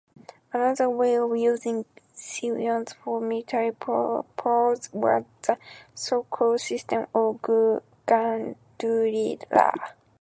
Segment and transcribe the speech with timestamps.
[0.51, 5.59] Another way of using civilians for military purposes was the
[5.93, 7.39] so-called system of
[8.07, 8.57] "Gandira".